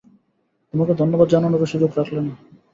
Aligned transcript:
তোমাকে 0.73 0.93
ধন্যবাদ 0.93 1.27
জানানোর 1.27 1.61
ও 1.61 1.71
সুযোগ 1.71 1.89
রাখলে 1.95 2.19
না। 2.21 2.33